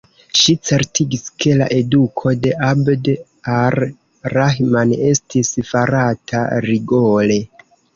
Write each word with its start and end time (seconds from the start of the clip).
Ŝi 0.37 0.53
certigis 0.69 1.29
ke 1.45 1.53
la 1.59 1.67
eduko 1.75 2.33
de 2.47 2.55
Abd 2.71 3.11
ar-Rahman 3.59 4.99
estis 5.15 5.57
farata 5.73 6.47
rigore. 6.73 7.45